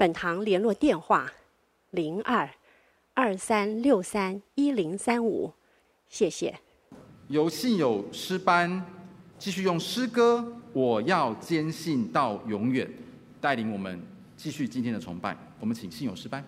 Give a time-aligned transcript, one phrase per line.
[0.00, 1.30] 本堂联络电话：
[1.90, 2.48] 零二
[3.12, 5.52] 二三六三一零三五，
[6.08, 6.58] 谢谢。
[7.28, 8.82] 由信友诗班
[9.38, 10.38] 继续用诗歌
[10.72, 12.86] 《我要坚信到永远》
[13.42, 14.00] 带领我们
[14.38, 15.36] 继续今天的崇拜。
[15.58, 16.42] 我们请信友诗班。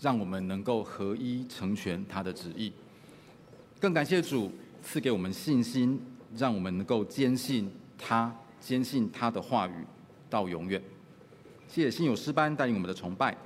[0.00, 2.72] 让我们能够合一成全他的旨意。
[3.78, 4.50] 更感谢主
[4.82, 6.00] 赐给我们信心，
[6.36, 9.84] 让我们能够坚信他，坚信他的话语
[10.28, 10.82] 到永远。
[11.68, 13.36] 谢谢信友诗班带领我们的崇拜。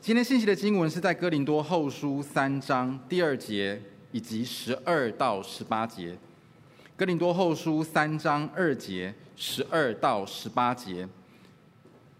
[0.00, 6.18] 今天信息的经文是在哥林多后书三章第二节以及十二到十八节。
[6.96, 11.08] 哥林多后书三章二节、十二到十八节。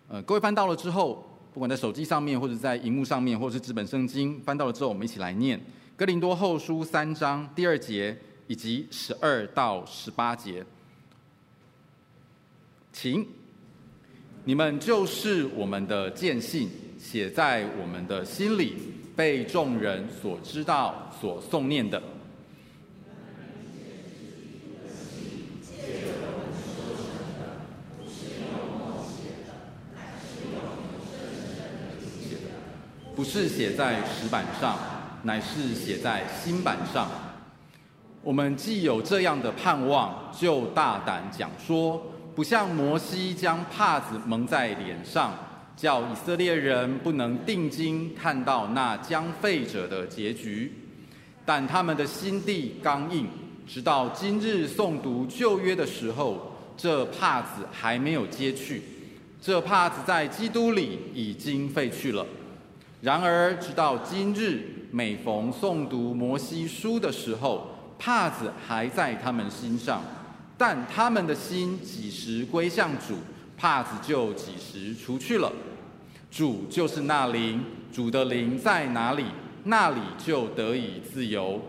[0.09, 5.59] 呃，各位翻到了之后，不管在手机上面，或者在荧幕上面，或者是纸本圣经，翻到了之后，我们一起来念
[5.97, 8.17] 《哥林多后书》三章第二节
[8.47, 10.65] 以及十二到十八节。
[12.93, 13.27] 请，
[14.45, 18.77] 你们就是我们的见信，写在我们的心里，
[19.15, 22.03] 被众人所知道、所诵念的。
[33.23, 34.77] 不是写在石板上，
[35.23, 37.09] 乃是写在心板上。
[38.21, 42.05] 我们既有这样的盼望，就大胆讲说，
[42.35, 45.33] 不像摩西将帕子蒙在脸上，
[45.77, 50.73] 叫以色列人不能定睛看到那将废者的结局。
[51.45, 53.29] 但他们的心地刚硬，
[53.69, 58.83] 直到今日诵读旧约的时候，这帕子还没有揭去。
[59.41, 62.27] 这帕子在基督里已经废去了。
[63.03, 64.63] 然而，直到今日，
[64.93, 67.67] 每逢诵读摩西书的时候，
[67.99, 69.99] 帕子还在他们心上；
[70.57, 73.17] 但他们的心几时归向主，
[73.59, 75.51] 帕子就几时除去了。
[76.31, 79.25] 主就是那灵，主的灵在哪里，
[79.65, 81.61] 那里就得以自由。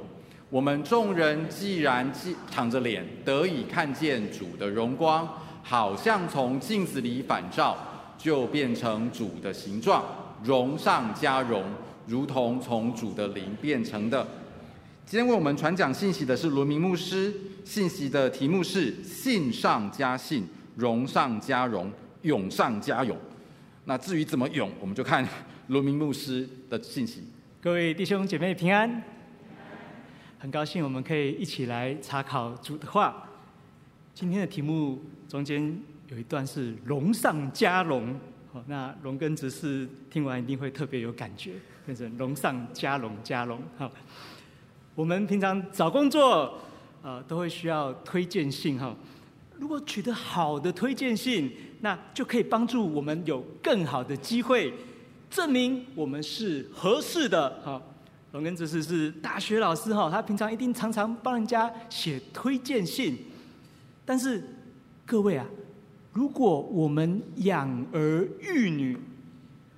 [0.51, 5.27] 我们众人既然既敞着脸，得以看见主的荣光，
[5.63, 7.75] 好像从镜子里反照，
[8.19, 10.03] 就变成主的形状。
[10.43, 11.63] 荣上加荣，
[12.05, 14.27] 如同从主的灵变成的。
[15.05, 20.45] 今天为我们传讲信息的是罗明牧师，信息的题目是“信上加信，
[20.75, 21.89] 荣上加荣，
[22.23, 23.17] 勇上加勇”。
[23.85, 25.25] 那至于怎么勇，我们就看
[25.67, 27.23] 罗明牧师的信息。
[27.61, 29.01] 各位弟兄姐妹平安，
[30.39, 33.29] 很高兴我们可以一起来查考主的话。
[34.13, 38.13] 今天的题目中间有一段是“荣上加荣”。
[38.67, 41.53] 那龙根执事听完一定会特别有感觉，
[41.85, 43.59] 变成龙上加龙加龙。
[43.77, 43.91] 好，
[44.93, 46.59] 我们平常找工作，
[47.01, 48.95] 呃，都会需要推荐信哈。
[49.57, 51.51] 如果取得好的推荐信，
[51.81, 54.73] 那就可以帮助我们有更好的机会，
[55.29, 57.49] 证明我们是合适的。
[57.63, 57.81] 哈，
[58.33, 63.17] 龙根执事是大学老师哈，他平常一定常常帮人家写推荐信。
[64.05, 64.43] 但是
[65.05, 65.45] 各位啊。
[66.13, 68.97] 如果我们养儿育女，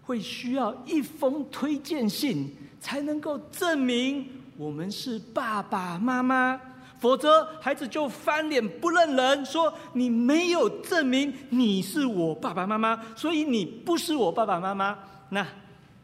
[0.04, 4.28] 会需要一封推荐信才能够证明
[4.58, 6.60] 我们是爸爸妈妈，
[7.00, 14.98] 否则孩子就翻脸不认人，说你没有证明你是我爸爸妈妈，所以你不是我爸爸妈妈，
[15.30, 15.48] 那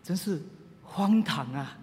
[0.01, 0.41] 真是
[0.81, 1.77] 荒唐啊！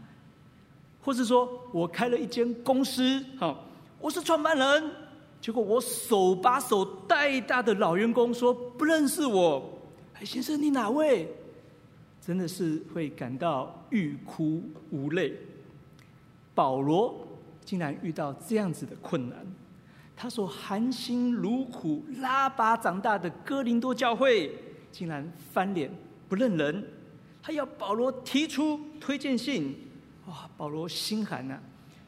[1.01, 3.65] 或是说我开了一间公司，好，
[4.01, 4.91] 我是创办人。
[5.41, 9.81] 结果我手把手带大的老员工说不认识我，
[10.15, 11.29] 哎，先生你哪位？
[12.21, 15.33] 真的是会感到欲哭无泪。
[16.55, 17.27] 保罗
[17.65, 19.39] 竟然遇到这样子的困难，
[20.17, 24.53] 他所含辛茹苦拉拔长大的哥林多教会，
[24.91, 25.89] 竟然翻脸
[26.29, 26.85] 不认人，
[27.41, 29.75] 他要保罗提出推荐信，
[30.27, 31.59] 哇，保罗心寒啊，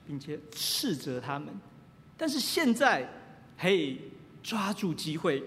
[0.04, 1.48] 并且斥责他们。
[2.16, 3.08] 但是现在。
[3.62, 3.94] 嘿，
[4.42, 5.42] 抓住机会，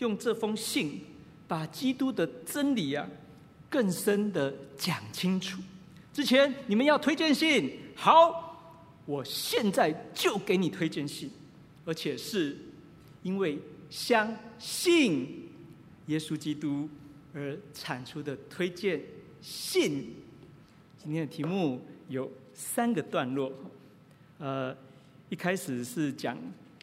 [0.00, 1.00] 用这封信
[1.48, 3.08] 把基督的真理啊
[3.70, 5.58] 更深的讲清楚。
[6.12, 11.30] 之前你们要推荐信，好，我现在就给你推荐信，
[11.86, 12.54] 而且是
[13.22, 15.48] 因为相信
[16.08, 16.86] 耶稣基督
[17.32, 19.00] 而产出的推荐
[19.40, 20.14] 信。
[21.02, 21.80] 今天的题目
[22.10, 23.50] 有三个段落，
[24.36, 24.76] 呃，
[25.30, 26.36] 一开始是讲。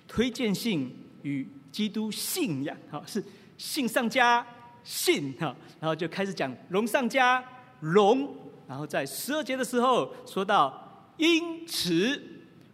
[0.08, 3.24] 推荐信与基督信仰，好，是
[3.58, 4.46] 信上加
[4.84, 7.44] 信哈，然后就开始讲荣上加
[7.82, 8.36] 荣，
[8.68, 12.20] 然后在十二节的时候说到，因此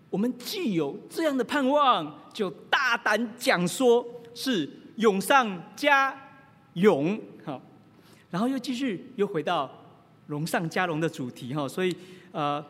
[0.09, 6.15] 我们既有这样的盼望，就大胆讲说是勇上加
[6.73, 7.59] 勇，好，
[8.29, 9.69] 然后又继续又回到
[10.27, 11.93] 荣上加荣的主题哈，所以
[12.31, 12.63] 呃，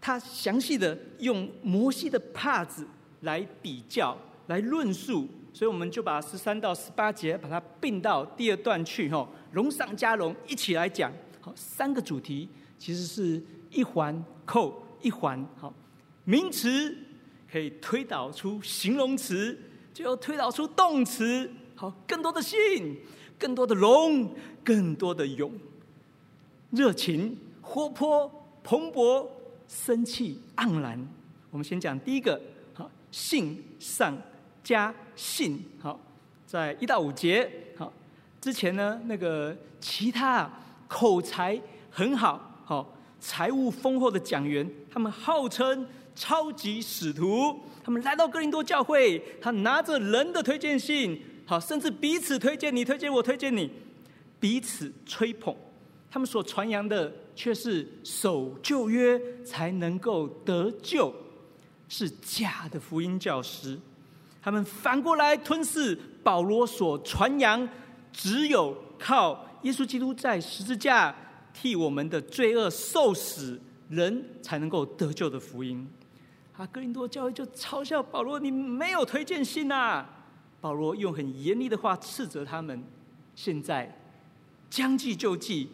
[0.00, 2.86] 他详细的用摩西的帕子。
[3.24, 4.16] 来比较，
[4.46, 11.12] 来论述，所以我们就把十三到十八节把它并到第二段去，哈，龙上加龙，一起来讲。
[11.40, 15.74] 好，三个主题其实是一环扣一环，好，
[16.24, 16.96] 名词
[17.50, 19.58] 可以推导出形容词，
[19.92, 22.96] 就要推导出动词，好，更多的信，
[23.38, 25.52] 更多的龙，更多的勇。
[26.70, 28.30] 热情、活泼、
[28.62, 29.26] 蓬勃、
[29.68, 31.06] 生气、盎然。
[31.50, 32.40] 我们先讲第一个，
[33.14, 34.12] 信上
[34.64, 36.00] 加信，好，
[36.44, 37.92] 在一到五节，好，
[38.40, 40.50] 之前呢，那个其他
[40.88, 41.56] 口才
[41.92, 53.70] 很好，好，财务丰厚的讲员，他们号称超级使徒，他们来到哥林多教会，他拿着人的推荐信，好，甚至彼此推荐，你推荐我，推荐你，
[54.40, 55.54] 彼此吹捧。
[56.10, 61.14] 他们所传扬的却是守旧约才能够得救，
[61.96, 63.78] 是假的福音教师。
[64.42, 67.68] 他们反过来吞噬保罗所传扬，
[68.12, 71.14] 只有靠耶稣基督在十字架
[71.52, 73.60] 替我们的罪恶受死，
[73.90, 75.88] 人才能够得救的福音。
[76.56, 80.04] 啊，哥林多教会就嘲笑保罗：“你没有推荐信呐！”
[80.60, 82.82] 保罗用很严厉的话斥责他们。
[83.36, 83.96] 现在
[84.68, 85.68] 将计就计。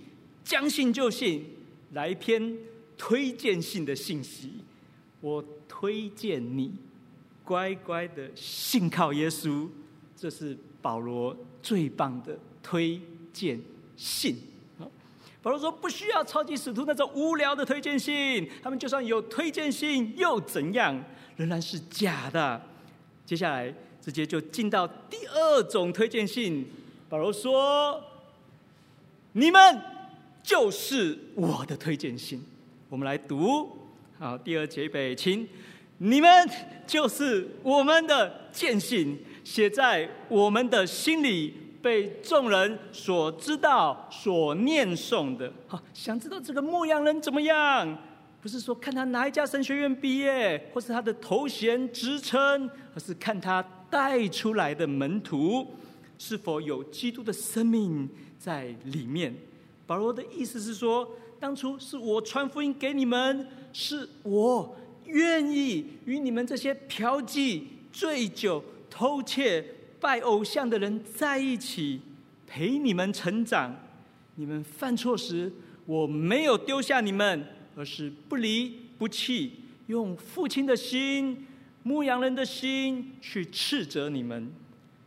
[0.44, 1.46] 将信就信，
[1.92, 2.58] 来一篇
[2.98, 4.64] 推荐信的信息。
[5.20, 6.72] 我推荐你
[7.44, 9.68] 乖乖的信靠耶稣，
[10.16, 13.00] 这是保罗最棒的推
[13.32, 13.60] 荐
[13.96, 14.36] 信。
[15.42, 21.02] 保罗说不需要超级使徒那种无聊的推荐信，他们就算有推荐信又怎样，
[21.36, 22.60] 仍然是假的。
[23.24, 26.66] 接下来直接就进到第二种推荐信。
[27.08, 28.02] 保罗说
[29.32, 29.80] ：“你们。”
[30.42, 32.42] 就是我的推荐信，
[32.88, 33.68] 我们来读。
[34.22, 35.48] 好，第二节北，请
[35.96, 36.30] 你们
[36.86, 45.50] 就是我们的见信，写在我们的心里，被众人所知道、所念诵的。
[45.66, 47.98] 好，想知道这个牧羊人怎么样？
[48.42, 55.66] 不是说看他哪一家神学院毕业，或是他的头衔职称，而是看他带出来的门徒
[56.18, 58.06] 是否有基督的生命
[58.38, 59.34] 在里面。
[59.86, 67.62] 保罗的意思是说，当初是我传福音给你们，是我愿意与你们这些嫖妓、
[67.92, 69.64] 醉酒、偷窃、
[70.00, 72.00] 拜偶像的人在一起，
[72.46, 73.76] 陪你们成长。
[74.36, 75.52] 你们犯错时，
[75.86, 77.46] 我没有丢下你们，
[77.76, 79.52] 而是不离不弃，
[79.88, 81.46] 用父亲的心、
[81.82, 84.50] 牧羊人的心去斥责你们，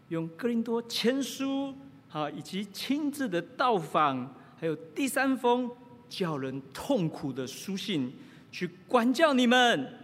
[0.09, 1.73] 用哥林多前书
[2.09, 4.35] 好以及亲自的到访。
[4.59, 5.69] 还有第三封
[6.07, 8.13] 叫人痛苦的书信，
[8.53, 9.99] 去管教你们。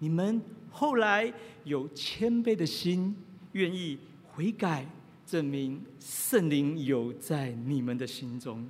[0.00, 1.32] 你们后来
[1.62, 3.14] 有谦卑的心，
[3.52, 4.84] 愿意悔改，
[5.24, 8.68] 证明圣灵有在你们的心中。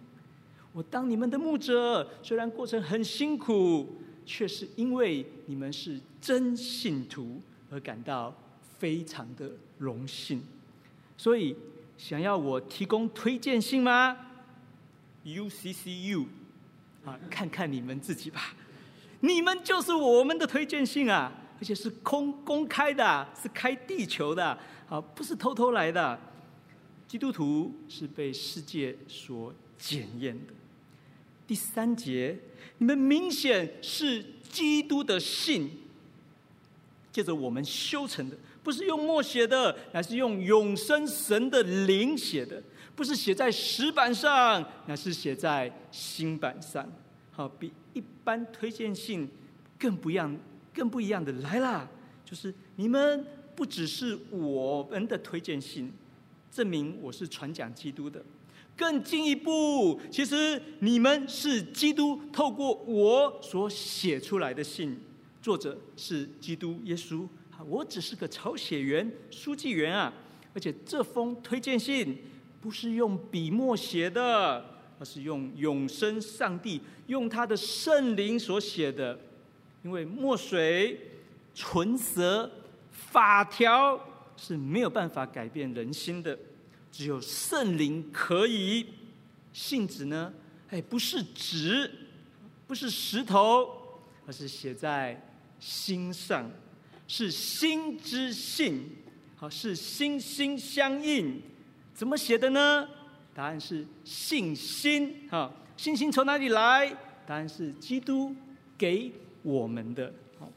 [0.72, 8.36] 我当你们的牧者，虽然过程很辛苦，却是因为你们是真信徒而感到
[8.78, 10.42] 非常的荣幸。
[11.16, 11.56] 所以，
[11.96, 14.16] 想要我提供推荐信吗
[15.24, 16.26] ？UCCU，
[17.04, 18.54] 啊，看看你们自己吧，
[19.22, 26.18] 你们就是我们的推荐信啊，而且是公公开的，是开地球的，啊，不是偷偷来的。
[27.06, 30.52] 基督徒是被世界所检验的。
[31.46, 32.36] 第三节，
[32.78, 35.70] 你们明显是基督的信，
[37.12, 42.60] 借着我们修成的，不是用墨写的，乃是用永生神的灵写的。
[42.96, 46.86] 不是写在石板上，乃是写在心板上。
[47.30, 49.28] 好，比一般推荐信
[49.78, 50.36] 更不一样、
[50.72, 51.88] 更不一样的来啦。
[52.24, 55.92] 就是你们不只是我们的推荐信，
[56.50, 58.22] 证明我是传讲基督的。
[58.76, 64.98] 更进一步，其实你们是基督透过我所写出来的信，
[65.40, 67.26] 作者是基督耶稣。
[67.66, 70.12] 我只是个抄写员、书记员啊。
[70.54, 72.18] 而且这封推荐信。
[72.62, 74.71] 不是用笔墨写的，
[75.02, 79.18] 而是用永生上帝用他的圣灵所写的。
[79.82, 80.96] 因为墨水、
[81.52, 82.48] 唇舌、
[82.92, 83.98] 法条
[84.36, 86.38] 是没有办法改变人心的，
[86.92, 88.86] 只有圣灵可以。
[89.52, 90.32] 信纸呢？
[90.70, 91.90] 哎，不是纸，
[92.68, 93.68] 不是石头，
[94.24, 95.20] 而是写在
[95.58, 96.48] 心上，
[97.08, 98.88] 是心之信，
[99.34, 101.42] 好，是心心相印。
[101.92, 102.88] 怎么写的呢？
[103.34, 105.28] 答案是信心。
[105.30, 106.94] 哈，信心从哪里来？
[107.26, 108.34] 答案是基督
[108.76, 109.10] 给
[109.42, 110.12] 我们的。
[110.38, 110.50] 好，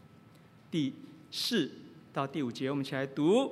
[0.70, 0.94] 第
[1.32, 1.72] 四
[2.12, 3.52] 到第五节，我们一起来读：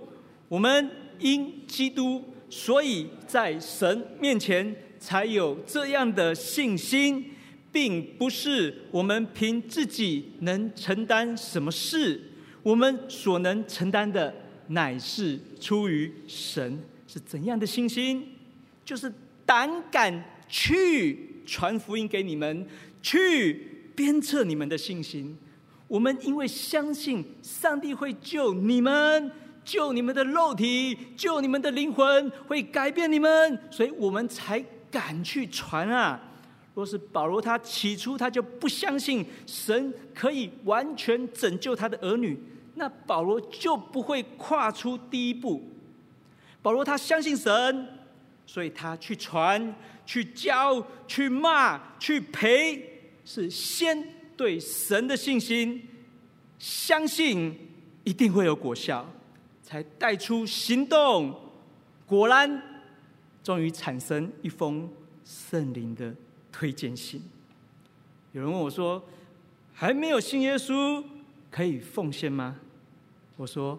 [0.49, 0.89] 我们
[1.19, 7.31] 因基督，所以在神面前才有这样的信心，
[7.71, 12.19] 并不是我们凭自己能承担什么事，
[12.61, 14.33] 我们所能承担的，
[14.67, 16.79] 乃是出于神。
[17.07, 18.32] 是怎样的信心？
[18.85, 19.11] 就是
[19.45, 22.65] 胆敢去传福音给你们，
[23.01, 25.37] 去鞭策你们的信心。
[25.87, 29.31] 我们因为相信上帝会救你们，
[29.63, 36.19] 救你们的肉体，救你们的灵魂，会改变你们，所以我们才敢去传啊。
[36.73, 42.39] 若是保罗他起初他就不相信神可以完全拯救他的儿女，
[42.75, 45.61] 那保罗就不会跨出第一步。
[46.63, 47.87] 保罗他相信神，
[48.45, 55.81] 所以他去传、去教、去骂、去赔，是先对神的信心，
[56.59, 57.55] 相信
[58.03, 59.05] 一定会有果效，
[59.61, 61.39] 才带出行动。
[62.05, 62.61] 果然，
[63.43, 64.89] 终于产生一封
[65.23, 66.13] 圣灵的。
[66.55, 67.19] 推荐信，
[68.31, 69.03] 有人问我说
[69.73, 71.03] ：“还没有信耶稣，
[71.49, 72.57] 可以奉献吗？”
[73.35, 73.77] 我说：“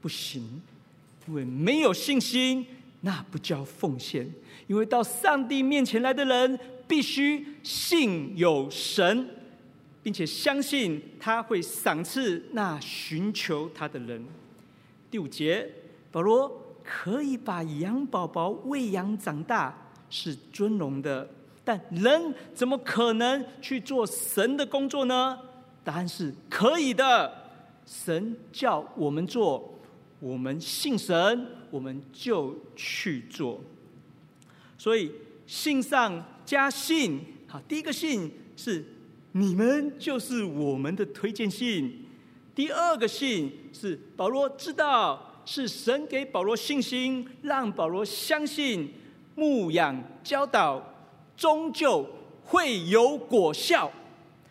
[0.00, 0.62] 不行，
[1.26, 2.64] 因为没有信心，
[3.04, 4.28] 那不叫奉献。
[4.66, 6.58] 因为到上帝面前来的人，
[6.88, 9.28] 必须信有神，
[10.02, 14.24] 并且相信他会赏赐那寻求他的人。”
[15.10, 15.70] 第五节，
[16.10, 16.50] 保罗
[16.82, 19.72] 可以把羊宝宝喂养长大，
[20.08, 21.28] 是尊荣的。
[21.64, 25.38] 但人怎么可能去做神的工作呢？
[25.82, 27.30] 答案是可以的。
[27.86, 29.73] 神叫我们做，
[30.20, 33.60] 我们信神，我们就去做。
[34.78, 35.12] 所以
[35.46, 38.84] 信上加信，好，第一个信是
[39.32, 42.06] 你们就是我们的推荐信。
[42.54, 48.92] 第二个信是保罗知道是神给保罗信心，让保罗相信
[49.34, 50.90] 牧养教导。
[51.36, 52.08] 终究
[52.44, 53.90] 会有果效，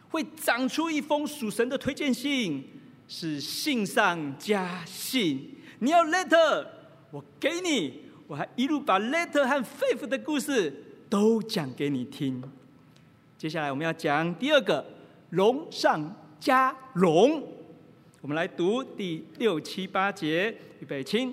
[0.10, 2.62] 会长出一封属神的推荐信，
[3.07, 5.55] 是信上加信。
[5.79, 6.65] 你要 letter，
[7.12, 10.74] 我给你，我还一路把 letter 和 faith 的故事
[11.10, 12.43] 都讲给你听。
[13.38, 14.86] 接下来我们要讲第二个，
[15.31, 17.43] 龙上加龙。
[18.22, 21.29] 我们来读第六七八节，预备起。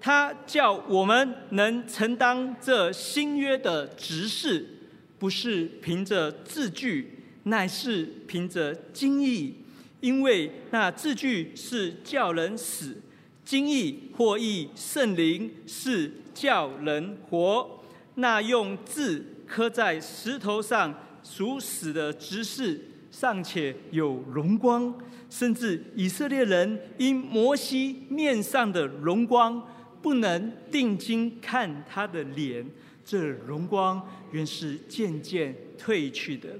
[0.00, 4.74] 他叫我们能承担这新约的职事。
[5.18, 9.52] 不是凭着字句，乃是凭着经意。
[10.00, 13.00] 因为那字句是叫人死，
[13.44, 17.80] 经意或译圣灵是叫人活。
[18.14, 22.80] 那用字刻在石头上属死的执事，
[23.10, 24.94] 尚且有荣光，
[25.30, 29.62] 甚至以色列人因摩西面上的荣光，
[30.02, 32.64] 不能定睛看他的脸。
[33.08, 36.58] 这荣光原是渐渐褪去的，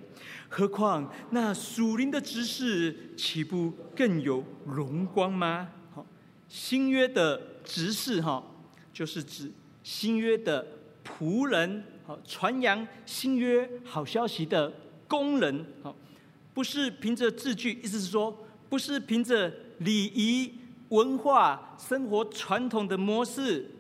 [0.49, 5.69] 何况那属灵的执事，岂不更有荣光吗？
[5.95, 6.07] 好，
[6.49, 8.43] 新约的执事哈，
[8.95, 10.67] 就是指新约的
[11.05, 14.73] 仆人，好，传扬新约好消息的
[15.07, 15.95] 工人，好，
[16.55, 18.35] 不是凭着字句，意思是说，
[18.71, 20.55] 不是凭着礼仪、
[20.89, 23.71] 文化、生活传统的模式，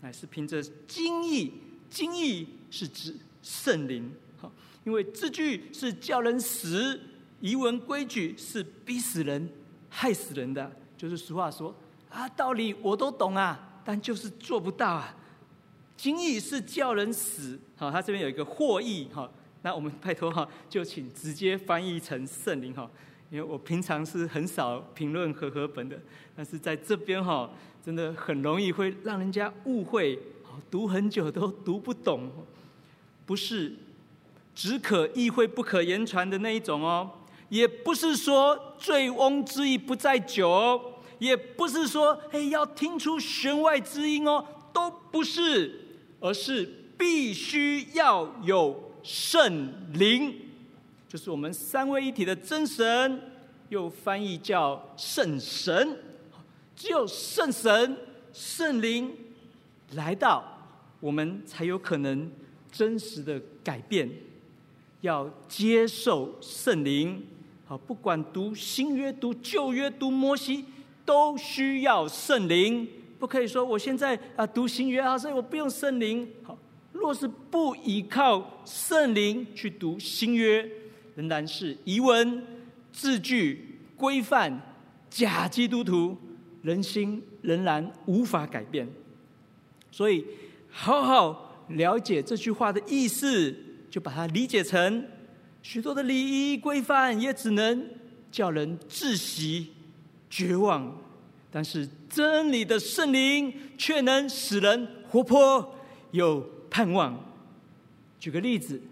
[0.00, 1.54] 乃是凭着经意。
[1.94, 4.50] 经义是指圣灵，好，
[4.82, 7.00] 因为字句是叫人死，
[7.38, 9.48] 仪文规矩是逼死人、
[9.88, 10.68] 害死人的。
[10.96, 11.72] 就是俗话说
[12.10, 15.14] 啊，道理我都懂啊，但就是做不到啊。
[15.96, 19.30] 经义是叫人死，好，他这边有一个获益，哈，
[19.62, 22.90] 那我们拜托哈，就请直接翻译成圣灵，哈，
[23.30, 25.96] 因为我平常是很少评论和合本的，
[26.34, 27.48] 但是在这边哈，
[27.80, 30.18] 真的很容易会让人家误会。
[30.70, 32.30] 读很久都读不懂，
[33.26, 33.74] 不是
[34.54, 37.10] 只可意会不可言传的那一种哦，
[37.48, 40.80] 也不是说醉翁之意不在酒，
[41.18, 45.80] 也不是说哎要听出弦外之音哦，都不是，
[46.20, 50.34] 而是必须要有圣灵，
[51.08, 53.20] 就是我们三位一体的真神，
[53.68, 55.98] 又翻译叫圣神，
[56.76, 57.96] 只有圣神、
[58.32, 59.14] 圣灵
[59.92, 60.50] 来到。
[61.00, 62.30] 我们才有可能
[62.72, 64.08] 真实的改变，
[65.02, 67.22] 要接受圣灵。
[67.66, 70.64] 好，不管读新约、读旧约、读摩西，
[71.04, 72.88] 都需要圣灵。
[73.18, 76.26] 不可以说我现在啊读新约啊，所以我不用圣灵。
[76.42, 76.56] 好，
[76.92, 80.66] 若是不依靠圣灵去读新约，
[81.16, 82.42] 仍然是仪文
[82.90, 84.58] 字句规范
[85.10, 86.16] 假基督徒，
[86.62, 88.88] 人心仍然无法改变。
[89.94, 90.24] 所以。
[90.76, 93.54] 好好了解这句话的意思，
[93.88, 95.06] 就把它理解成
[95.62, 96.16] 许多的礼
[96.52, 97.90] 仪规范，也只能
[98.28, 99.68] 叫人窒息、
[100.28, 100.82] 绝望；
[101.48, 105.76] 但是真理的圣灵却能使人活泼、
[106.10, 107.16] 有盼望。
[108.18, 108.82] 举个例子，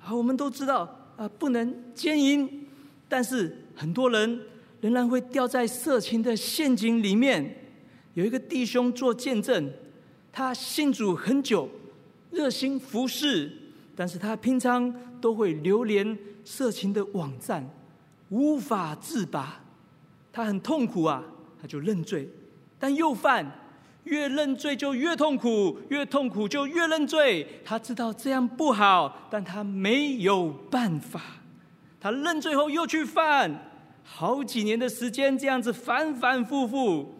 [0.00, 2.68] 啊，我们都知道啊，不能奸淫，
[3.08, 4.40] 但是很多人
[4.80, 7.58] 仍然会掉在色情的陷阱里面。
[8.14, 9.72] 有一个弟兄做见证，
[10.32, 11.68] 他信主很久，
[12.30, 13.52] 热心服侍，
[13.94, 17.68] 但是他平常都会流连色情的网站，
[18.30, 19.60] 无法自拔，
[20.32, 21.22] 他很痛苦啊，
[21.60, 22.28] 他就认罪，
[22.78, 23.58] 但又犯。
[24.04, 27.46] 越认罪就越痛苦，越痛苦就越认罪。
[27.64, 31.20] 他知道这样不好，但他没有办法。
[32.00, 33.70] 他认罪后又去犯，
[34.02, 37.14] 好几年的时间这样子反反复复。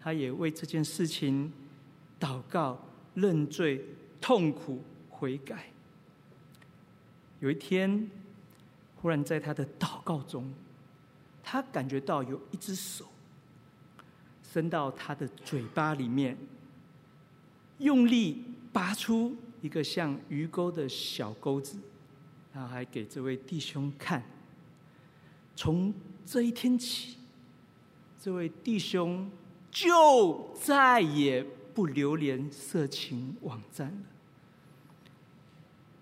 [0.00, 1.52] 他也为这件事情
[2.18, 2.78] 祷告、
[3.14, 3.84] 认罪、
[4.20, 5.70] 痛苦、悔改。
[7.40, 8.10] 有一天，
[8.96, 10.52] 忽然在他的祷告中，
[11.42, 13.04] 他感觉到有一只手。
[14.42, 16.34] 伸到他的嘴巴里面，
[17.76, 21.76] 用力拔出一个像鱼钩的小钩子，
[22.54, 24.22] 然后还给这位弟兄看。
[25.54, 25.92] 从
[26.24, 27.18] 这一天起，
[28.18, 29.30] 这位弟兄
[29.70, 31.44] 就再也
[31.76, 34.06] 不流连色情网站了。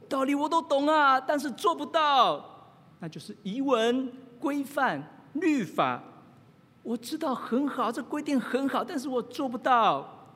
[0.09, 4.09] 道理我都懂啊，但是做不到，那就是仪文、
[4.39, 6.01] 规范、律法。
[6.85, 10.29] 我知道很好，这规定很好，但是我做不到。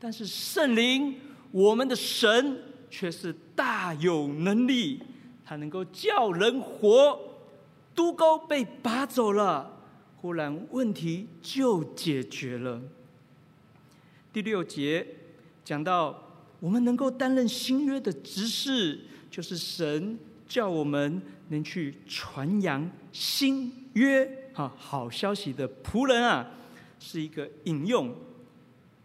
[0.00, 1.20] 但是圣灵，
[1.50, 5.02] 我们的神却是大有能力，
[5.44, 7.20] 他能够叫人活。
[7.94, 9.70] 督钩被拔走了，
[10.16, 12.80] 忽然问题就解决了。
[14.32, 15.06] 第六节
[15.64, 16.22] 讲到，
[16.60, 18.98] 我们能够担任新约的执事，
[19.30, 24.50] 就是神叫我们能去传扬新约。
[24.52, 26.46] 好，好消息的仆人啊，
[27.00, 28.14] 是一个引用，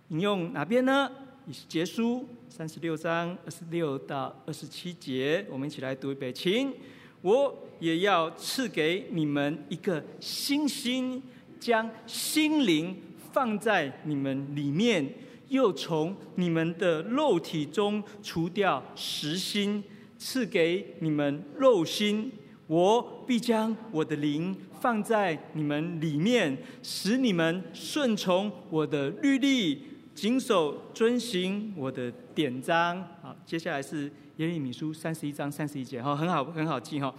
[0.10, 1.10] 引用哪边呢？
[1.48, 6.74] 以结书三十六章二十六到二十七节，我们一起来读一遍，请。
[7.22, 11.24] 我也要赐给你们一个新心，
[11.60, 12.98] 将心灵
[13.34, 15.14] 放在你们里面，
[15.50, 19.84] 又从你们的肉体中除掉实心，
[20.18, 22.32] 赐给你们肉心。
[22.68, 29.82] 我必将我的灵放在你们里面，使你们顺从我的律例，
[30.16, 33.06] 谨守遵行我的典章。
[33.22, 37.14] 好，接下来是耶利米书三十一章三十一节，哈，很好，很好记哈。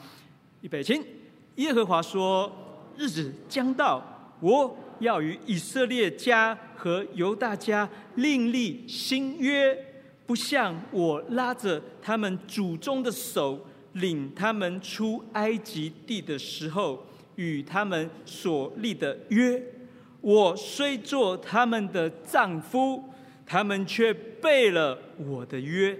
[0.63, 1.05] 预备，请。
[1.57, 2.51] 耶和华说：
[2.97, 4.03] 日子将到，
[4.41, 9.77] 我要与以色列家和犹大家另立新约，
[10.27, 13.67] 不像我拉着他们祖宗的手。
[13.95, 19.63] 领他们出埃及地的时候，与他们所立的约，
[20.21, 23.05] 我虽做他们的丈夫，
[23.47, 25.97] 他们却背了我的约，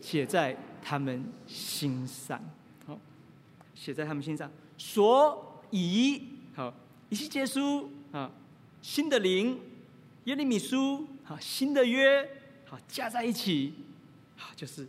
[0.00, 2.40] 写在他们心上。
[3.82, 4.48] 好，写在他们心上。
[4.78, 6.22] 所以，
[6.54, 6.72] 好，
[7.08, 8.30] 以西结书啊，
[8.80, 9.58] 新的灵，
[10.24, 12.28] 耶利米书，啊，新的约。
[12.68, 13.74] 好，加在一起，
[14.38, 14.86] 啊，就是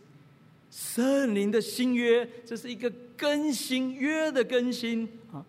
[0.70, 5.44] 圣灵的新约，这是一个更新约的更新啊。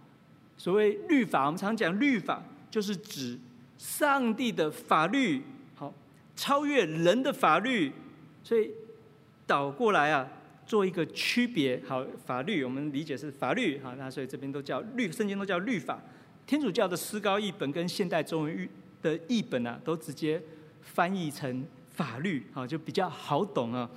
[0.57, 3.39] 所谓律法，我们常讲律法，就是指
[3.77, 5.43] 上帝的法律，
[5.75, 5.93] 好，
[6.35, 7.91] 超越人的法律。
[8.43, 8.71] 所以
[9.47, 10.27] 倒过来啊，
[10.65, 11.81] 做一个区别。
[11.87, 16.01] 好，法律我们理解是法律，好，那所以这边都叫律，圣经都叫律法。
[16.45, 18.69] 天主教的诗高译本跟现代中文
[19.01, 20.41] 的译本啊，都直接
[20.81, 21.65] 翻译成。
[21.95, 23.89] 法律啊，就比较好懂啊。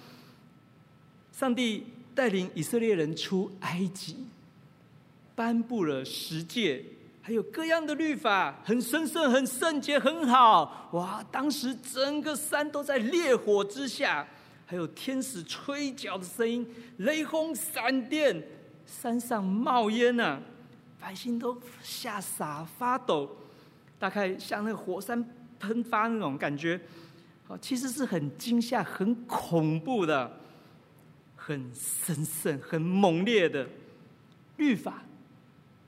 [1.33, 4.18] 上帝带领以色列人出埃及，
[5.35, 6.85] 颁布了十诫，
[7.20, 10.88] 还有各样的律法，很神圣、很圣洁、很好。
[10.92, 11.20] 哇！
[11.33, 14.24] 当时整个山都在烈火之下，
[14.70, 18.46] 还有天使吹角的声音，雷轰闪电，
[18.85, 20.42] 山上冒烟呐、啊，
[21.00, 23.35] 百姓都吓傻发抖，
[23.98, 25.26] 大概像那个火山
[25.59, 26.78] 喷发那种感觉。
[27.62, 30.31] 其实是很惊吓、很恐怖的，
[31.35, 33.66] 很神圣、很猛烈的
[34.59, 35.02] 律法。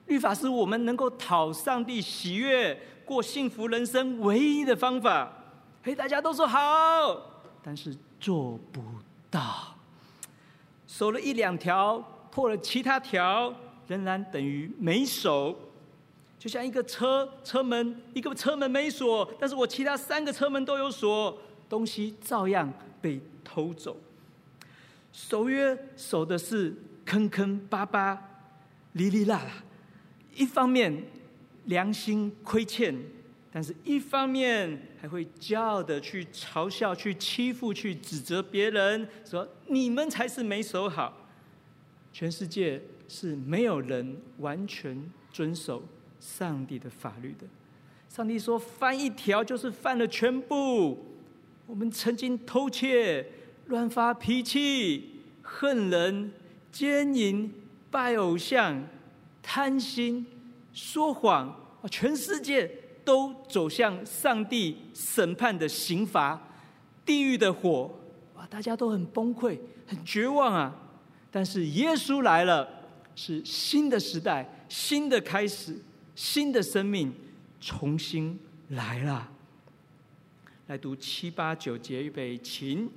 [0.06, 5.30] 律法是我们能够讨上帝喜悦、过幸福人生唯一的方法。
[5.82, 7.29] 嘿，大家都说好，
[7.62, 8.82] 但是做不
[9.30, 9.74] 到。
[10.86, 11.98] 守了一两条，
[12.30, 13.54] 破了其他条，
[13.86, 15.56] 仍然等于没守。
[16.38, 21.36] 就像一个车车门，一个车门没锁，但是我其他三个车门都有锁。
[21.68, 23.96] 东西照样被偷走，
[25.12, 26.74] 守约守的是
[27.06, 28.20] 坑坑巴巴、
[28.94, 29.52] 哩哩啦啦。
[30.34, 31.04] 一方面
[31.66, 32.92] 良心亏欠，
[33.52, 41.28] 但是一方面还会骄傲的去嘲笑、去欺负、去指责别人，说你们才是没守好。
[42.12, 45.82] 全世界是没有人完全遵守
[46.20, 47.46] 上帝的法律的。
[48.08, 51.06] 上帝说犯一条就是犯了全部。
[51.66, 53.24] 我们曾经偷窃、
[53.66, 56.32] 乱发脾气、恨人、
[56.72, 57.52] 奸淫、
[57.90, 58.84] 拜偶像、
[59.42, 60.26] 贪心、
[60.72, 62.70] 说谎，全世界。
[63.04, 66.40] 都走向上帝审判的刑罚，
[67.04, 67.90] 地狱的火，
[68.34, 68.46] 哇！
[68.46, 70.74] 大家都很崩溃，很绝望啊。
[71.30, 72.68] 但是耶稣来了，
[73.14, 75.76] 是新的时代，新的开始，
[76.14, 77.12] 新的生命
[77.60, 79.28] 重新来了。
[80.66, 82.88] 来读七八九节，预备，请。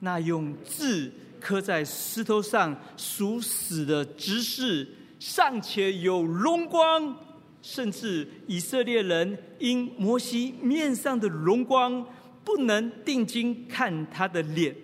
[0.00, 4.86] 那用字刻在石头上属死的执事，
[5.18, 7.16] 尚且有荣光。
[7.66, 12.06] 甚至以色列人因摩西面上的荣光，
[12.44, 14.76] 不能定睛看他的脸，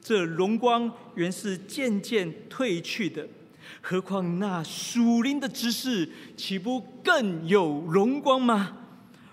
[0.00, 3.26] 这荣光原是渐渐褪去的。
[3.80, 8.76] 何况那属灵的执事，岂不更有荣光吗？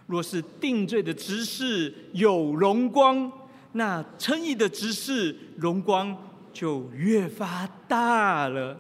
[0.08, 3.32] 若是定罪的执事有荣光，
[3.74, 6.18] 那称义的执事荣光
[6.52, 8.80] 就越发大了。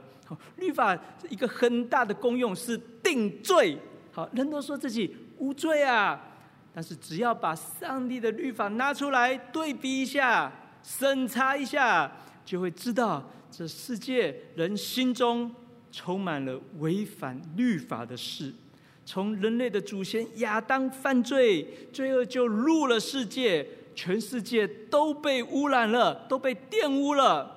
[0.57, 0.97] 律法
[1.29, 3.77] 一个很大的功用是定罪。
[4.15, 6.17] 好，人都说自己无罪啊，
[6.73, 10.49] 但是只要把上帝的律法拿出来对比一下、
[10.81, 12.09] 审查一下，
[12.45, 15.53] 就会知道这世界人心中
[15.91, 18.53] 充满了违反律法的事。
[19.05, 27.51] 从人类的祖先亚当犯罪，罪恶就入了世界，全世界都被污染了，都被玷污了。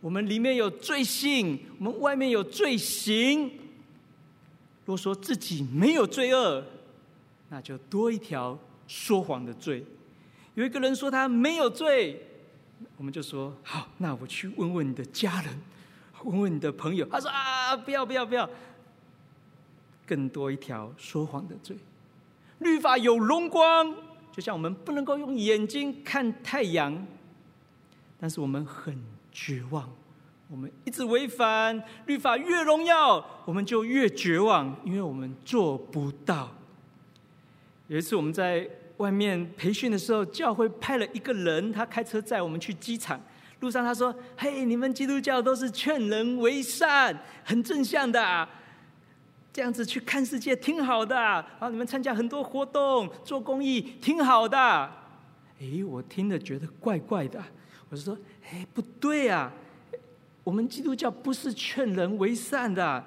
[0.00, 3.50] 我们里面有罪性，我们外面有罪行。
[4.86, 6.64] 若说自己没有罪恶，
[7.50, 9.84] 那就多一条说谎的罪。
[10.54, 12.24] 有一个人说他没有罪，
[12.96, 15.60] 我们就说好，那我去问问你的家人，
[16.22, 17.04] 问问你的朋友。
[17.06, 18.48] 他说啊，不要不要不要，
[20.06, 21.76] 更多一条说谎的罪。
[22.60, 23.94] 律法有荣光，
[24.32, 27.06] 就像我们不能够用眼睛看太阳，
[28.18, 28.98] 但是我们很
[29.30, 29.90] 绝望。
[30.48, 36.48] 我们一直违反律法，越荣耀，我们就越绝望，因为我们做不到。
[37.88, 43.20] 有一次我们在外面培训的时候，教会派了一个人，他开车载我们去机场。
[43.60, 48.48] 路上他说：“嘿，你们基督教都是劝人为善，很正向的，啊
[49.52, 51.16] 这样子去看世界挺好的。
[51.16, 54.58] 然后你们参加很多活动，做公益挺好的。”
[55.58, 57.42] 哎，我听了觉得怪怪的，
[57.88, 58.16] 我就说
[58.48, 59.52] ：“哎，不对啊。”
[60.46, 63.04] 我们基督教不是劝人为善的，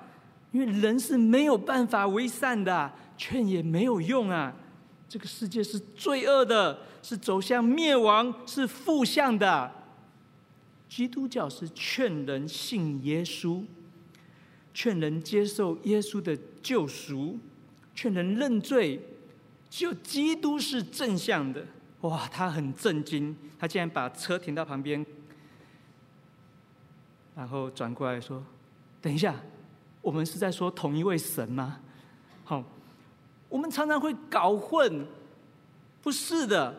[0.51, 4.53] 因为人是没有办法为善的，劝也没有用啊。
[5.07, 9.71] 这个世界是罪恶的，是走向灭亡，是负向的。
[10.89, 13.63] 基督教是劝人信耶稣，
[14.73, 17.39] 劝人接受耶稣的救赎，
[17.95, 18.99] 劝人认罪。
[19.69, 21.65] 就基督是正向的，
[22.01, 25.05] 哇，他很震惊，他竟然把车停到旁边。
[27.39, 28.43] 然后转过来说
[29.01, 29.33] ：“等一下，
[30.01, 31.79] 我们是在说同一位神吗？”
[32.43, 32.61] 好，
[33.47, 35.07] 我们常常会搞混，
[36.01, 36.75] 不是的。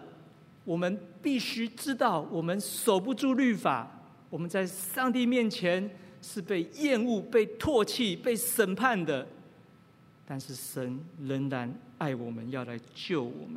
[0.66, 3.88] 我们必须知道，我们守不住律法，
[4.28, 9.26] 我们在上帝面前是被厌恶、被唾弃、被审判的。
[10.26, 13.56] 但是神仍然爱我们，要来救我们。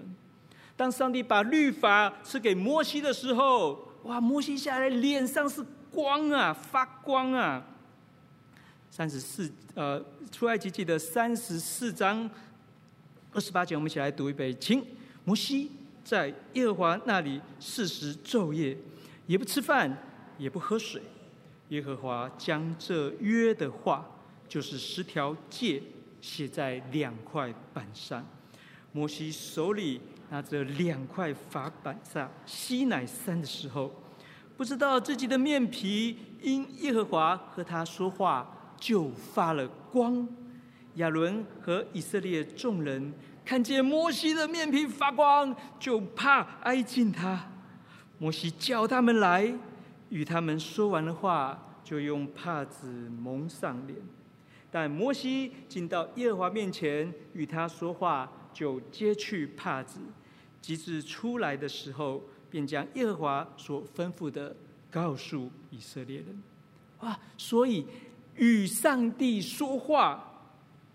[0.78, 4.22] 当上帝把律法赐给摩西的时候，哇！
[4.22, 5.62] 摩西下来脸上是。
[5.94, 7.64] 光啊，发光啊！
[8.90, 12.28] 三十四，呃，出埃及记的三十四章
[13.32, 14.56] 二十八节，我们一起来读一遍。
[14.60, 14.84] 请
[15.24, 15.70] 摩西
[16.04, 18.76] 在耶和华那里四十昼夜，
[19.28, 19.96] 也不吃饭，
[20.40, 21.00] 也不喝水。
[21.70, 24.04] 耶和华将这约的话，
[24.48, 25.82] 就是十条诫，
[26.22, 28.26] 写在两块板上。
[28.92, 33.94] 摩西手里拿着两块法板上西乃山的时候。
[34.56, 40.28] 不知道自己的面皮因耶和华和他说话就发了光。
[40.96, 43.12] 亚伦和以色列众人
[43.44, 47.50] 看见摩西的面皮发光，就怕挨近他。
[48.20, 49.52] 摩西叫他们来，
[50.10, 53.98] 与他们说完了话，就用帕子蒙上脸。
[54.70, 60.00] 但摩西进到耶和华面前与他说话，就揭去帕子。
[60.62, 62.22] 及至出来的时候。
[62.54, 64.56] 便将耶和华所吩咐的
[64.92, 66.44] 告诉以色列人。
[67.00, 67.20] 哇！
[67.36, 67.84] 所以
[68.36, 70.24] 与上帝说话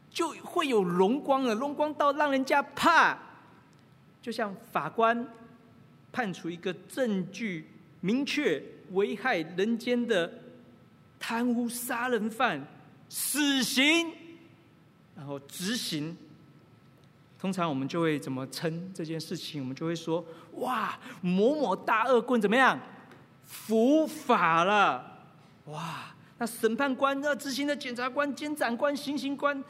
[0.09, 3.19] 就会有荣光了，荣光到让人家怕。
[4.23, 5.27] 就像法官
[6.13, 7.67] 判处一个证据
[8.03, 10.33] 明确、危害人间的
[11.19, 12.65] 贪污杀人犯
[13.09, 14.13] 死刑，
[15.17, 16.17] 然后执行。
[17.39, 19.63] 通常我们就会怎么称这件事情？
[19.63, 20.25] 我们就会说：
[20.55, 22.79] 哇，某某大恶棍怎么样？
[23.45, 25.21] 伏法了！
[25.67, 29.63] 哇，那审判官、那执行的检察官、监斩官、行刑官，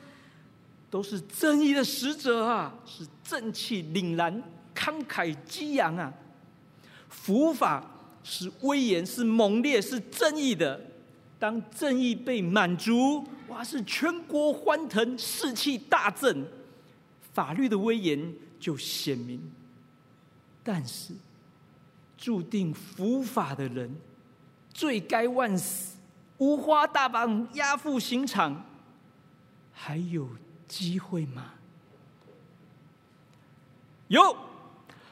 [0.89, 4.43] 都是正义的使者啊，是正气凛然、
[4.75, 6.13] 慷慨激昂啊！
[7.09, 7.85] 伏法
[8.23, 10.81] 是威严、是猛烈、是正义的。
[11.39, 16.47] 当正义被满足，哇，是全国欢腾，士气大振。
[17.39, 19.41] 法律的威严就显明，
[20.65, 21.15] 但是
[22.17, 23.95] 注定伏法的人，
[24.75, 25.99] 罪该万死，
[26.39, 28.67] 五花大绑押赴刑场，
[29.73, 30.29] 还有
[30.67, 31.55] 机会吗？
[34.09, 34.37] 有，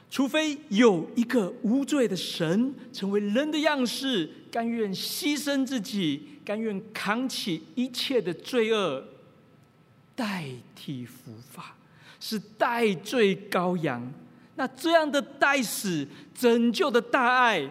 [0.09, 9.01] 除非有一个无罪的神成为人的样式，甘愿牺牲自己，甘愿扛起一切的罪恶，
[10.13, 11.76] 代替伏法。
[12.19, 14.11] 是代罪羔羊，
[14.55, 17.69] 那这样的代死拯救的大爱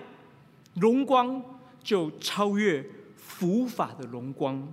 [0.74, 1.42] 荣光，
[1.82, 4.72] 就超越佛法的荣光，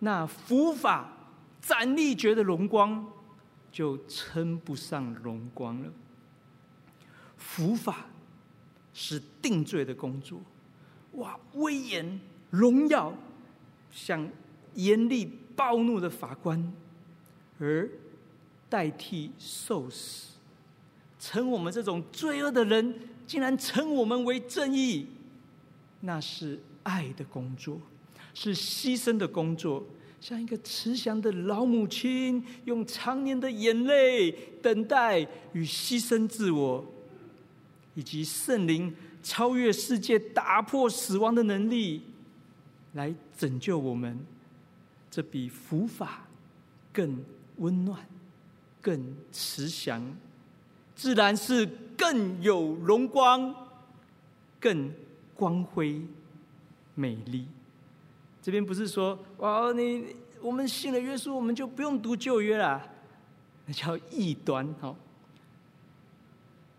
[0.00, 1.12] 那佛法
[1.60, 3.06] 斩立决的荣光，
[3.72, 5.90] 就称不上荣光了。
[7.38, 8.06] 佛法
[8.92, 10.40] 是定罪的工作，
[11.12, 13.14] 哇，威严荣耀，
[13.90, 14.28] 像
[14.74, 16.72] 严厉暴怒的法官，
[17.58, 17.88] 而。
[18.68, 20.32] 代替受死，
[21.18, 22.94] 称我们这种罪恶的人，
[23.26, 25.06] 竟然称我们为正义，
[26.00, 27.80] 那是爱的工作，
[28.34, 29.84] 是牺牲的工作，
[30.20, 35.20] 像一个慈祥的老母亲，用常年的眼泪等待
[35.52, 36.84] 与牺牲自我，
[37.94, 42.02] 以及圣灵超越世界、打破死亡的能力，
[42.94, 44.18] 来拯救我们，
[45.10, 46.26] 这比伏法
[46.92, 47.24] 更
[47.58, 48.06] 温暖。
[48.86, 50.00] 更慈祥，
[50.94, 51.66] 自然是
[51.98, 53.52] 更有荣光、
[54.60, 54.94] 更
[55.34, 56.00] 光辉、
[56.94, 57.48] 美丽。
[58.40, 62.80] 这边不是说哇，你我们信了耶稣，我们就不用读旧约了，
[63.64, 64.72] 那叫异端。
[64.80, 64.94] 哦，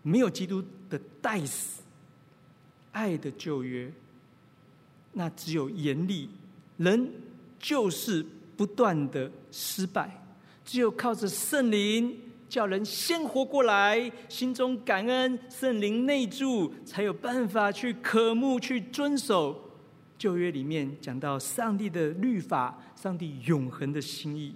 [0.00, 1.82] 没有基督的代死、
[2.92, 3.92] 爱的旧约，
[5.12, 6.30] 那只有严厉，
[6.78, 7.12] 人
[7.58, 8.24] 就是
[8.56, 10.17] 不断的失败。
[10.68, 12.14] 只有靠着圣灵，
[12.46, 19.70] 叫人先活过来，心中感恩，圣灵内住，才有办法去渴慕、去遵守
[20.18, 24.54] 旧约里面讲到上帝的律法、上帝永恒的心意。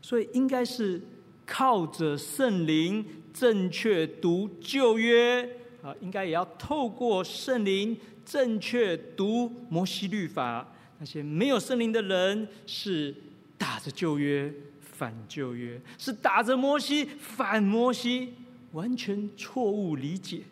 [0.00, 1.02] 所以，应该是
[1.44, 5.42] 靠着圣灵正确读旧约
[5.82, 10.72] 啊，应该也要透过圣灵正确读摩西律法。
[11.00, 13.12] 那些没有圣灵的人，是
[13.58, 14.54] 打着旧约。
[15.02, 18.34] 反旧约是打着摩西反摩西，
[18.70, 20.42] 完全错误理解。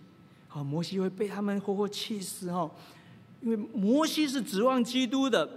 [0.48, 2.68] 好，摩西会被他们活活气死哦，
[3.42, 5.48] 因为摩西是指望基督的，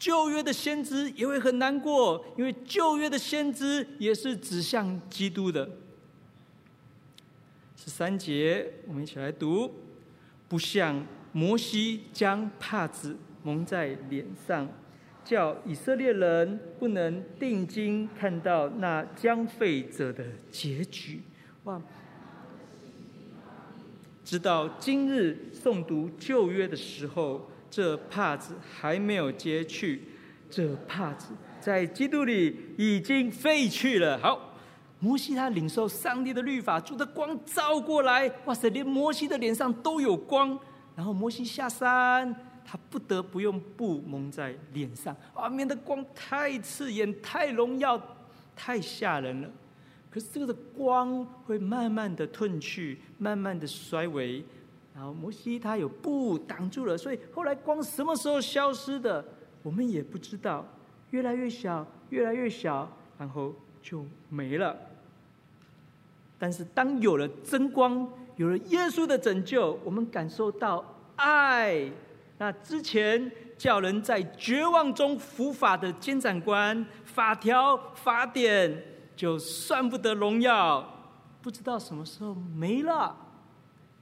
[0.00, 5.70] 旧约的先知也会很难过，因为旧约的先知也是指向基督的。
[7.76, 9.72] 十三节，我们一起来读：
[10.48, 14.68] 不像摩西将帕子蒙在脸上。
[15.28, 21.20] 叫以色列人不能定睛看到那将废者的结局，
[21.64, 21.78] 哇！
[24.24, 30.00] 直到今日诵读旧约的时候，这帕子还没有揭去，
[30.48, 34.18] 这帕子在基督里已经废去了。
[34.18, 34.54] 好，
[34.98, 40.58] 摩西他领受上帝的律法，主的光照过来，哇塞，连摩西的脸上都有光。
[40.96, 42.34] 然后摩西下山。
[42.70, 47.98] 他不得不用布蒙在脸上，啊，免得光太刺眼、太荣耀、
[48.54, 49.50] 太吓人了。
[50.10, 54.44] 可是这个的光会慢慢的褪去，慢慢的衰微，
[54.94, 59.24] 然后摩西他有布挡住了，所以后来光什么时候消失的，
[59.62, 60.62] 我们也不知道，
[61.12, 62.86] 越来越小，越来越小，
[63.18, 64.76] 然后就没了。
[66.38, 68.06] 但是当有了真光，
[68.36, 70.84] 有了耶稣的拯救，我们感受到
[71.16, 71.90] 爱。
[72.38, 78.84] 那之前叫人在绝望中伏法的监斩官、法条、法典，
[79.16, 81.12] 就算不得荣耀，
[81.42, 83.16] 不知道什么时候没了，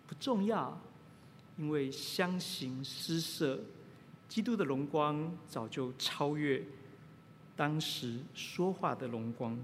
[0.07, 0.79] 不重要，
[1.57, 3.59] 因为相形失色，
[4.29, 6.63] 基督的荣光早就超越
[7.57, 9.59] 当时说话的荣光。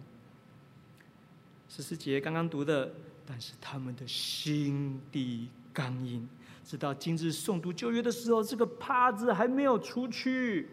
[1.69, 2.91] 十四节刚刚读的，
[3.27, 6.27] 但是他们的心地刚硬。
[6.65, 10.69] 直到今日诵读旧约的时候，这个帕子还没有除去。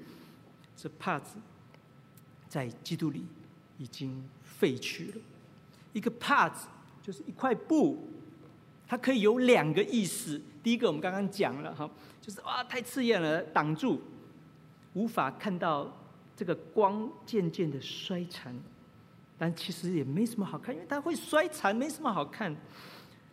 [0.76, 1.36] 这帕子
[2.48, 3.26] 在基督里
[3.78, 5.22] 已经废去了。
[5.92, 6.68] 一个帕子
[7.02, 8.08] 就是一块布，
[8.88, 10.42] 它可以有两个意思。
[10.64, 11.90] 第一个我们刚刚讲了哈，
[12.22, 14.00] 就是哇太刺眼了，挡住，
[14.94, 15.92] 无法看到
[16.36, 18.56] 这个光渐渐的衰残。
[19.38, 22.56] 但其实也没什么好看，因为它会衰残，没什么好看。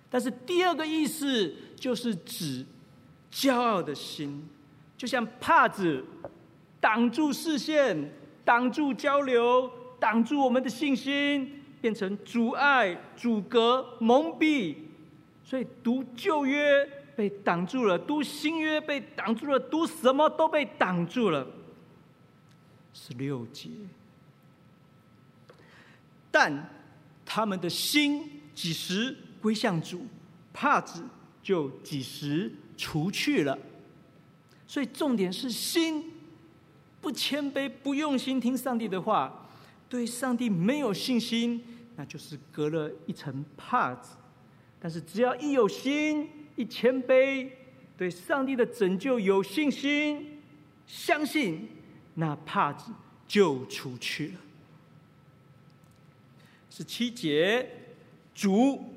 [0.08, 2.64] 但是第二个意思就是指
[3.30, 4.48] 骄傲的心，
[4.96, 6.04] 就像帕子
[6.80, 8.12] 挡住视线、
[8.44, 14.76] 挡住交流、挡住我们的信心，变成阻碍、阻隔、蒙蔽。
[15.44, 16.84] 所以读旧约
[17.14, 21.46] 被挡住了，读新约被挡住了，读什么都被挡住了。
[22.92, 23.70] 十六节。
[26.30, 26.68] 但
[27.24, 29.16] 他们的心几时
[29.46, 30.04] 归向主，
[30.52, 31.04] 帕子
[31.40, 33.56] 就几时除去了。
[34.66, 36.10] 所以重点是心
[37.00, 39.48] 不谦卑、不用心听上帝的话，
[39.88, 41.62] 对上帝没有信心，
[41.94, 44.16] 那就是隔了一层帕子。
[44.80, 47.48] 但是只要一有心、一谦卑，
[47.96, 50.40] 对上帝的拯救有信心，
[50.88, 51.68] 相信
[52.14, 52.90] 那帕子
[53.28, 54.34] 就除去了。
[56.68, 57.70] 十七节，
[58.34, 58.95] 主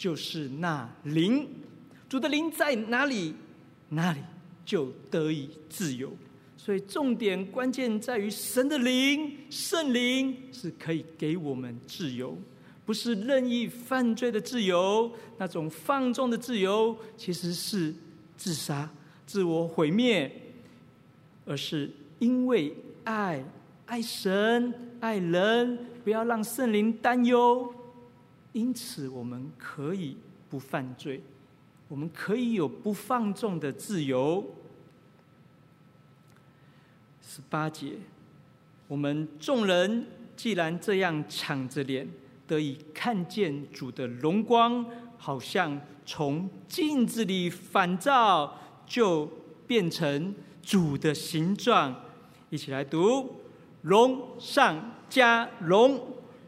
[0.00, 1.46] 就是那灵，
[2.08, 3.34] 主的灵在哪里，
[3.90, 4.20] 哪里
[4.64, 6.10] 就得以自由。
[6.56, 12.34] 所以重点关键在于神的灵，圣灵是可以给我们自由，
[12.86, 17.94] 不是任意犯罪的自由，那种放纵的自由其实是
[18.38, 18.88] 自杀、
[19.26, 20.32] 自我毁灭，
[21.44, 21.90] 而是
[22.20, 22.74] 因为
[23.04, 23.44] 爱，
[23.84, 25.78] 爱神，爱人。
[26.02, 27.74] 不要让圣灵担忧，
[28.52, 30.16] 因此我们可以
[30.48, 31.22] 不犯罪，
[31.88, 34.44] 我们可以有不放纵的自由。
[37.22, 37.92] 十八节，
[38.88, 42.08] 我们众人既然这样敞着脸，
[42.46, 44.84] 得以看见主的荣光，
[45.16, 49.30] 好像从镜子里反照，就
[49.66, 51.94] 变成主的形状。
[52.50, 53.36] 一起来读。
[53.82, 55.98] 荣上加荣，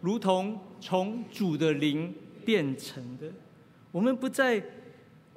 [0.00, 2.12] 如同从主的灵
[2.44, 3.28] 变成的。
[3.92, 4.60] 我们不再，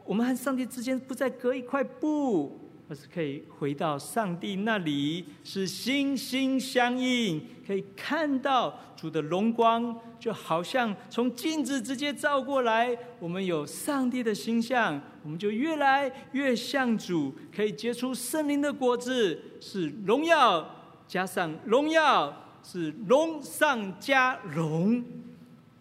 [0.03, 12.97] 我们和上帝之间不再隔一块布，而是可以回到上帝那里，是心心相印，可以看到主的荣光，就好像从镜子直接照过来。
[13.19, 20.71] 我们有上帝的形象，我们就越来越像主，可以结出圣灵的果子，是荣耀。
[21.07, 25.03] 加上荣耀是荣上加荣，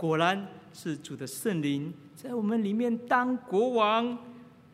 [0.04, 4.18] 果然是主的圣灵在我们里面当国王，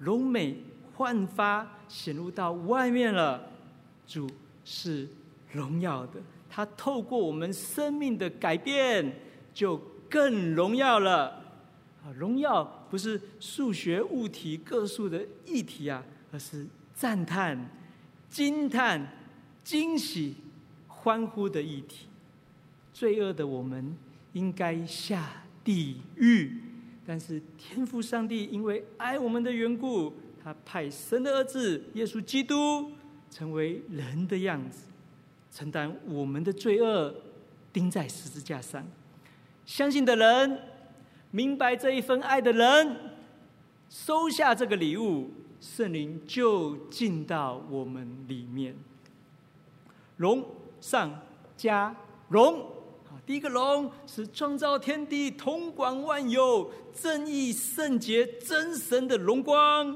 [0.01, 0.57] 荣美
[0.97, 3.49] 焕发显露到外面了。
[4.09, 4.28] 主
[4.64, 5.09] 是
[5.53, 9.20] 荣耀的，他透过我们生命的改变，
[9.55, 11.28] 就更荣耀了。
[12.05, 16.03] 啊，荣耀不是数学物体个数的议题啊，
[16.33, 17.70] 而是赞叹、
[18.28, 19.07] 惊叹。
[19.62, 20.35] 惊喜、
[20.89, 22.07] 欢呼的议题，
[22.93, 23.95] 罪恶的我们
[24.33, 26.61] 应该下地狱，
[27.07, 30.12] 但是天父上帝因为爱我们的缘故，
[30.43, 32.93] 他派神的儿子耶稣基督
[33.31, 34.87] 成为人的样子，
[35.51, 37.14] 承担我们的罪恶，
[37.72, 38.87] 钉在十字架上。
[39.66, 40.59] 相信的人，
[41.31, 42.97] 明白这一份爱的人，
[43.89, 48.74] 收下这个礼物，圣灵就进到我们里面。
[50.16, 50.45] 荣
[50.81, 51.20] 上
[51.57, 51.95] 加
[52.28, 52.66] 荣，
[53.11, 59.93] 啊，第一个荣是创造天地、统管万有、正义、圣洁、真神的荣光；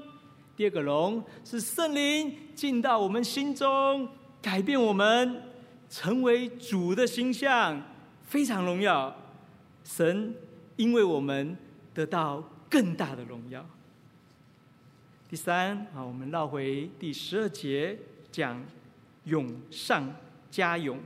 [0.57, 4.09] 第二个荣是圣灵进到我们心中，
[4.43, 5.43] 改变我们，
[5.89, 7.81] 成为主的形象，
[8.23, 9.15] 非常荣耀。
[9.85, 10.35] 神
[10.77, 11.57] 因为我们
[11.95, 13.65] 得到更大的荣耀。
[15.29, 17.99] 第三，啊，我们绕回第十二节
[18.31, 18.63] 讲。
[19.27, 20.07] 勇上
[20.51, 20.99] 加勇，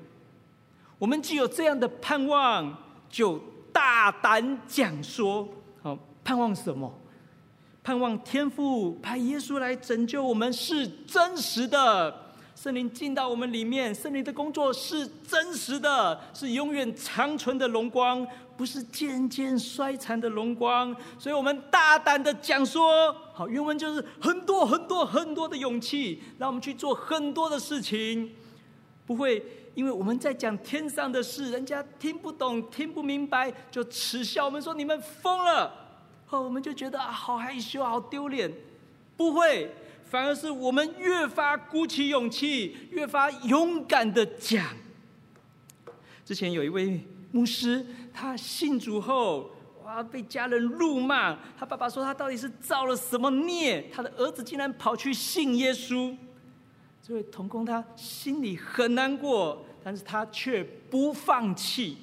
[0.99, 2.77] 我们既有这样的盼望，
[3.09, 3.39] 就
[3.73, 5.49] 大胆讲说。
[5.83, 6.93] 好，盼望什么？
[7.83, 12.27] 盼望天父派耶稣来拯救我们是真实的。
[12.55, 18.27] 圣灵进到我们里面，圣灵的工作是真实的，是永远长存的荣光，
[18.57, 20.95] 不是渐渐衰残的荣光。
[21.17, 28.29] 所以我们大胆的讲说，好，原文就是很多很多很多的勇气，让我们去做很多的事情，
[29.07, 29.41] 不会
[29.79, 35.72] 因为我们在讲天上的事，人家听不懂、听不明白，就耻笑我们说你们疯了。
[36.31, 38.53] 哦，我们就觉得啊，好害羞，好丢脸。
[39.16, 39.72] 不会，
[40.03, 44.66] 反而是我们越发鼓起勇气，越发勇敢的讲。
[46.24, 47.01] 之前有一位
[47.31, 49.49] 牧师，他信主后，
[49.85, 56.16] 哇，被家人辱骂，他爸爸说他到底是造了什么孽，他的儿子竟然跑去信耶稣。
[57.03, 61.99] 这位童工他心里很难过，但是他却不放弃。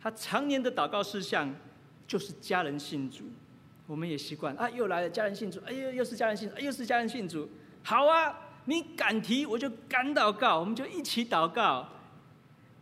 [0.00, 1.52] 他常年的祷告事项
[2.06, 3.24] 就是家人信主。
[3.86, 7.48] 我们也习惯啊，又来了家人信主，哎呦，又是家人信，哎，又是家人信主。
[7.82, 11.88] 好啊，你敢提，我就敢祷告，我们就一起祷告。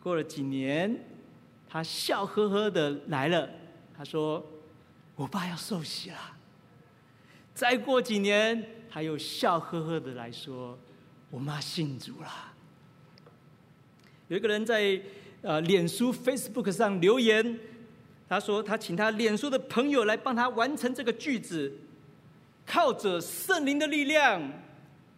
[0.02, 1.04] 过了几年，
[1.68, 3.48] 他笑呵呵的来了，
[3.96, 4.44] 他说
[5.14, 6.18] ：“我爸要受洗了。”
[7.54, 10.76] 再过几年，他又笑呵呵的来说。
[11.30, 12.28] 我妈信主了。
[14.28, 15.00] 有一个人在
[15.42, 17.58] 呃脸书 Facebook 上留言，
[18.28, 21.72] 他说他请他脸书的朋友来帮他完成这个句子，
[22.64, 24.42] 靠着圣灵的力量，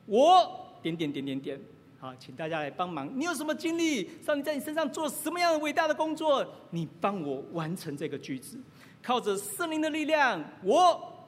[0.07, 1.61] 我点点点点点，
[1.99, 3.11] 好，请大家来帮忙。
[3.15, 4.11] 你有什么经历？
[4.25, 6.47] 上帝在你身上做什么样的伟大的工作？
[6.71, 8.59] 你帮我完成这个句子，
[9.03, 11.27] 靠着圣灵的力量，我。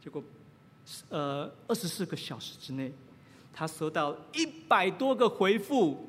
[0.00, 0.22] 结果。
[1.10, 2.92] 呃，二十四个小时之内，
[3.52, 6.08] 他收到一百多个回复。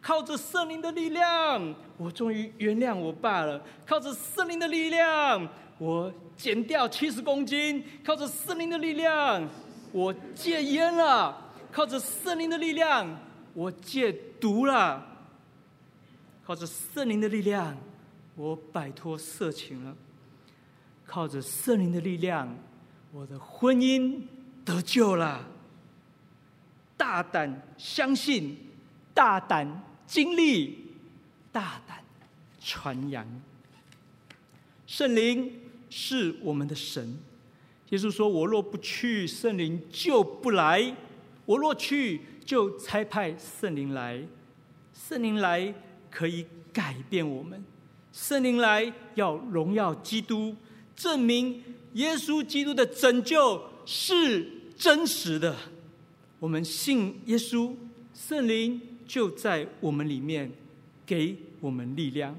[0.00, 3.60] 靠着圣灵的力量，我终于原谅我爸了。
[3.84, 5.48] 靠着圣灵的力量，
[5.78, 7.84] 我减掉七十公斤。
[8.04, 9.48] 靠着圣灵的力量，
[9.90, 11.50] 我戒烟了。
[11.72, 13.18] 靠着圣灵的力量，
[13.52, 15.04] 我戒毒了。
[16.44, 17.76] 靠着圣灵的力量，
[18.36, 19.96] 我摆脱色情了。
[21.04, 22.56] 靠着圣灵的力量。
[23.12, 24.20] 我的婚姻
[24.64, 25.48] 得救了，
[26.96, 28.56] 大胆相信，
[29.14, 30.76] 大胆经历，
[31.50, 32.04] 大胆
[32.60, 33.26] 传扬。
[34.86, 35.50] 圣灵
[35.88, 37.16] 是我们的神。
[37.88, 40.94] 耶稣说：“我若不去，圣灵就不来；
[41.46, 44.22] 我若去，就差派圣灵来。
[44.92, 45.72] 圣灵来
[46.10, 47.64] 可以改变我们，
[48.12, 50.54] 圣灵来要荣耀基督，
[50.94, 51.62] 证明。”
[51.96, 55.56] 耶稣基督的拯救是真实的，
[56.38, 57.74] 我们信耶稣，
[58.12, 60.52] 圣灵就在我们里面，
[61.06, 62.36] 给我们力量。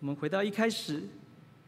[0.00, 1.00] 我们回到一开始，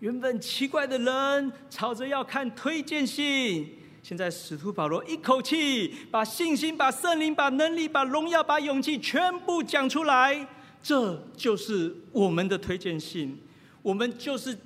[0.00, 3.68] 原本奇怪的人吵着要看推荐信，
[4.02, 10.48] 现在使徒保罗一口气把信心、把圣灵、把能力、把荣耀、把勇气全部讲出来，
[10.82, 13.38] 这就是我们的推荐信，
[13.82, 14.58] 我们就是。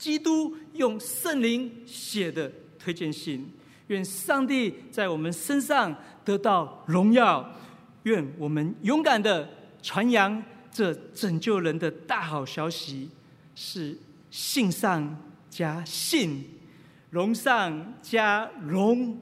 [0.00, 3.52] 基督用圣灵写的推荐信，
[3.88, 5.94] 愿上帝在我们身上
[6.24, 7.54] 得到荣耀，
[8.04, 9.48] 愿我们勇敢的
[9.82, 13.10] 传扬这拯救人的大好消息，
[13.54, 13.98] 是
[14.30, 15.16] 信上
[15.50, 16.44] 加信，
[17.10, 19.18] 荣上加荣，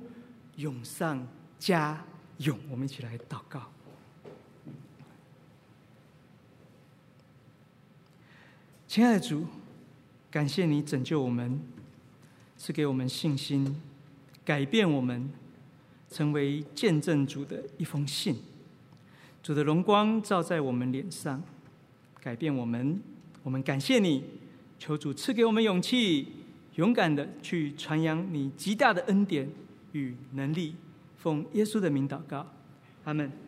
[0.57, 1.27] 勇上
[1.59, 2.05] 加
[2.39, 2.59] 勇。
[2.71, 3.63] 我们一起来祷告，
[8.87, 9.47] 亲爱的主。
[10.31, 11.59] 感谢你拯救我们，
[12.57, 13.81] 赐给我们信心，
[14.45, 15.31] 改变我们，
[16.11, 18.37] 成为见证主的一封信。
[19.43, 21.43] 主的荣光照在我们脸上，
[22.21, 23.01] 改变我们。
[23.43, 24.23] 我们感谢你，
[24.79, 26.29] 求主赐给我们勇气，
[26.75, 29.49] 勇敢的去传扬你极大的恩典
[29.93, 30.75] 与能力。
[31.17, 32.47] 奉耶稣的名祷告，
[33.05, 33.48] 阿门。